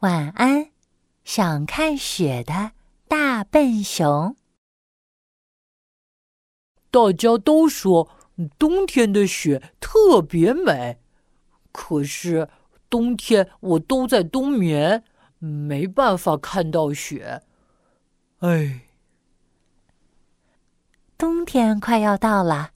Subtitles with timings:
[0.00, 0.70] 晚安，
[1.24, 2.72] 想看雪的
[3.06, 4.34] 大笨熊。
[6.90, 8.08] 大家都说
[8.58, 10.96] 冬天的雪特别美，
[11.70, 12.48] 可是
[12.88, 15.04] 冬天我都在冬眠，
[15.38, 17.42] 没办法看到雪。
[18.38, 18.86] 哎，
[21.18, 22.70] 冬天快要到了，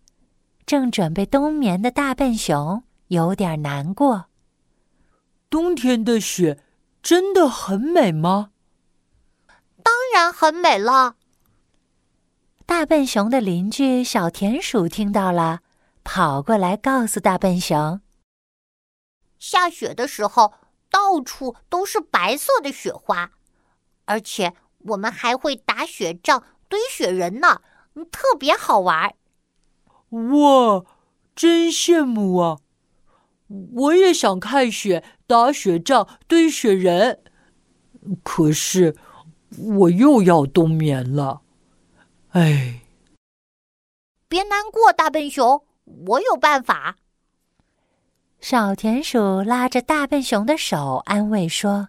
[0.66, 4.27] 正准备冬眠的大笨熊有点难过。
[5.48, 6.61] 冬天的雪。
[7.05, 8.50] 真的很美吗？
[9.82, 11.17] 当然很美了。
[12.64, 15.61] 大笨熊的邻居小田鼠听到了，
[16.03, 18.00] 跑过来告诉大笨熊
[19.39, 20.54] ：“下雪的时候，
[20.89, 23.32] 到处都是白色的雪花，
[24.07, 27.61] 而且我们还会打雪仗、堆雪人呢，
[28.11, 29.14] 特别好玩。”
[30.09, 30.82] 哇，
[31.36, 32.56] 真羡慕啊！
[33.75, 35.05] 我也想看雪。
[35.27, 37.22] 打雪仗、堆雪人，
[38.22, 38.94] 可是
[39.56, 41.41] 我又要冬眠了。
[42.31, 42.83] 哎，
[44.28, 45.64] 别难过，大笨熊，
[46.08, 46.97] 我有办法。
[48.41, 51.88] 小田鼠拉着大笨熊的手，安慰说：“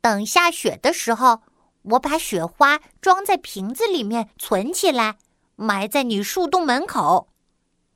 [0.00, 1.42] 等下雪的时候，
[1.82, 5.16] 我把雪花装在瓶子里面存起来，
[5.56, 7.30] 埋在你树洞门口。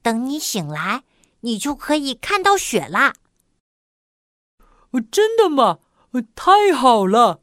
[0.02, 1.04] 等你醒来，
[1.40, 3.14] 你就可以看到雪啦。”
[5.00, 5.78] 真的吗？
[6.34, 7.42] 太好了！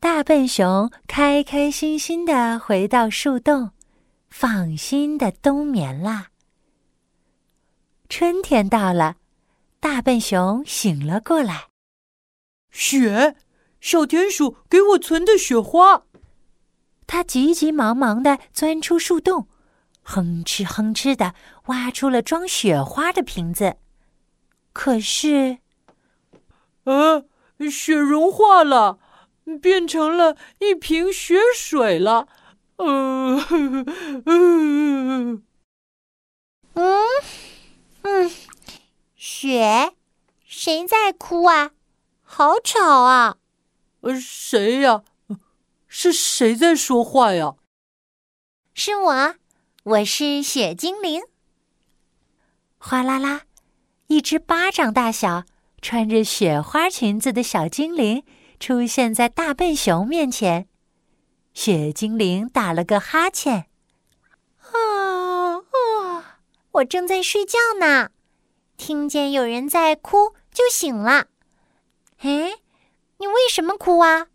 [0.00, 3.72] 大笨熊开开心心的回到树洞，
[4.30, 6.28] 放心的冬眠啦。
[8.08, 9.16] 春天到了，
[9.80, 11.68] 大笨熊醒了过来。
[12.70, 13.36] 雪，
[13.82, 16.04] 小田鼠给我存的雪花。
[17.06, 19.48] 他急急忙忙的钻出树洞，
[20.02, 21.34] 哼哧哼哧的
[21.66, 23.76] 挖出了装雪花的瓶子。
[24.72, 25.58] 可是。
[26.86, 27.22] 啊！
[27.70, 28.98] 雪融化了，
[29.60, 32.28] 变成了一瓶雪水了。
[32.78, 33.38] 嗯
[34.26, 35.42] 嗯
[36.74, 37.02] 嗯
[38.02, 38.30] 嗯，
[39.14, 39.94] 雪，
[40.44, 41.70] 谁在哭啊？
[42.22, 43.38] 好吵啊！
[44.02, 45.02] 呃，谁呀？
[45.88, 47.56] 是谁在说话呀？
[48.74, 49.34] 是我，
[49.84, 51.22] 我是雪精灵。
[52.76, 53.42] 哗啦啦，
[54.08, 55.44] 一只巴掌大小。
[55.80, 58.24] 穿着雪花裙子的小精灵
[58.58, 60.66] 出现在大笨熊面前，
[61.54, 63.66] 雪精灵打了个哈欠，
[64.58, 66.40] 啊啊！
[66.72, 68.10] 我正在睡觉呢，
[68.76, 71.28] 听见有人在哭就醒了。
[72.18, 72.54] 哎，
[73.18, 74.28] 你为什么哭啊？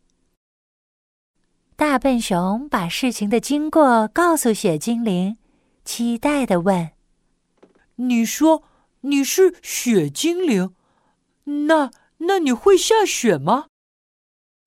[1.75, 5.37] 大笨熊把事情的经过告诉雪精灵，
[5.83, 6.91] 期待的问
[7.97, 8.63] ：“你说
[9.01, 10.75] 你是雪精灵？”
[11.45, 13.67] 那那你会下雪吗？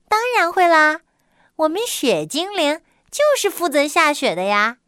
[0.09, 1.01] 当然会啦，
[1.57, 2.81] 我们雪精灵
[3.11, 4.79] 就是负责下雪的呀。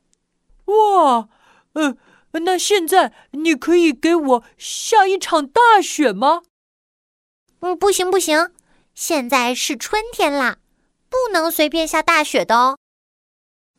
[0.66, 1.28] 哇，
[1.72, 1.96] 呃，
[2.32, 6.42] 那现在你可以给我下一场大雪吗？
[7.60, 8.52] 嗯，不行不行，
[8.94, 10.58] 现在是春天啦，
[11.08, 12.78] 不能随便下大雪的哦。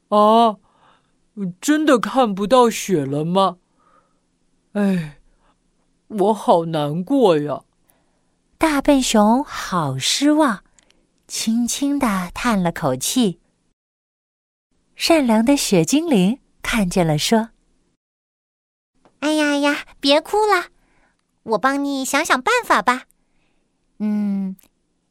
[0.09, 0.57] 啊，
[1.62, 3.57] 真的看不到雪了吗？
[4.73, 5.19] 哎，
[6.07, 7.63] 我好难过呀。
[8.59, 10.63] 大笨熊好失望，
[11.28, 13.40] 轻轻的叹了口气。
[14.95, 17.51] 善良的雪精灵看见了，说
[19.22, 20.69] ：“哎呀呀，别哭了，
[21.44, 23.03] 我帮你想想办法吧。
[24.00, 24.56] 嗯，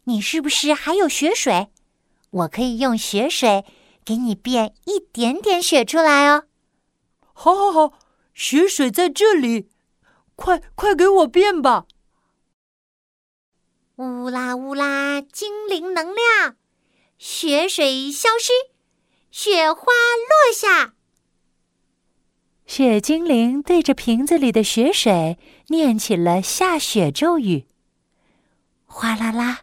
[0.04, 1.68] 你是不是还有雪水？
[2.30, 3.64] 我可以用雪水
[4.04, 6.46] 给你变一点点雪出来哦。
[7.32, 7.98] 好，好，好，
[8.34, 9.68] 雪水在这里，
[10.34, 11.86] 快快给我变吧。”
[13.96, 16.56] 乌拉乌拉，精灵能量，
[17.16, 18.52] 雪水消失，
[19.30, 20.92] 雪花落下。
[22.66, 27.68] 雪精灵对着瓶子里的雪水念起了下雪咒语。
[28.84, 29.60] 哗啦啦，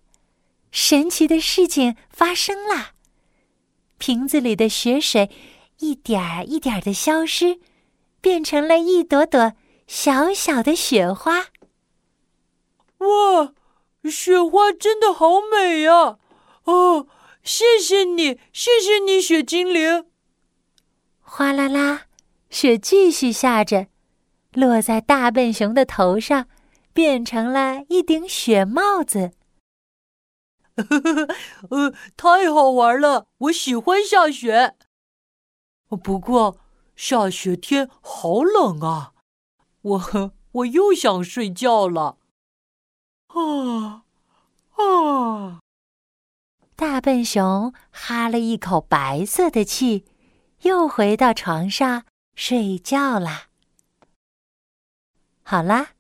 [0.72, 2.94] 神奇的事情发生了，
[4.00, 5.30] 瓶子里的雪水
[5.78, 7.60] 一点儿一点儿的消失，
[8.20, 9.54] 变成了一朵朵
[9.86, 11.50] 小小的雪花。
[12.98, 13.54] 哇！
[14.10, 16.18] 雪花真的好美呀！
[16.66, 17.08] 哦，
[17.44, 20.06] 谢谢你，谢谢你，雪精灵。
[21.22, 22.04] 哗啦啦，
[22.50, 23.88] 雪继续下着，
[24.54, 26.48] 落在大笨熊的头上，
[26.94, 29.32] 变成了一顶雪帽子。
[30.76, 31.36] 呵呵呵
[31.70, 34.76] 呃，太好玩了，我喜欢下雪。
[36.04, 36.58] 不过
[36.96, 39.14] 下雪天好冷啊，
[39.82, 42.18] 我我又想睡觉了。
[43.28, 43.73] 啊啊！
[46.94, 50.06] 大笨熊哈了一口白色的气，
[50.62, 52.06] 又回到床上
[52.36, 53.48] 睡觉啦。
[55.42, 55.94] 好啦，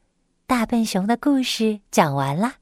[0.45, 2.57] 大笨熊的故事讲完了。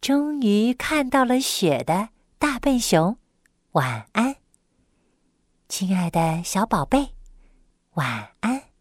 [0.00, 2.08] 终于看到了雪的
[2.38, 3.18] 大笨熊，
[3.72, 4.36] 晚安，
[5.68, 7.10] 亲爱的小宝贝，
[7.96, 8.71] 晚安。